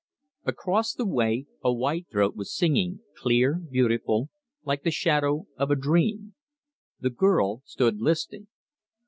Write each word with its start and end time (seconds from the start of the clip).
Across 0.45 0.95
the 0.95 1.05
way 1.05 1.45
a 1.63 1.71
white 1.71 2.07
throat 2.11 2.35
was 2.35 2.51
singing, 2.57 3.01
clear, 3.15 3.59
beautiful, 3.69 4.29
like 4.65 4.81
the 4.81 4.89
shadow 4.89 5.45
of 5.57 5.69
a 5.69 5.75
dream. 5.75 6.33
The 6.99 7.11
girl 7.11 7.61
stood 7.65 8.01
listening. 8.01 8.47